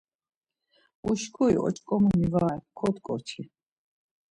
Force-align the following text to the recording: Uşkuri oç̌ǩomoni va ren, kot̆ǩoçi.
Uşkuri 1.09 1.57
oç̌ǩomoni 1.65 2.27
va 2.33 2.39
ren, 2.47 2.61
kot̆ǩoçi. 2.77 3.41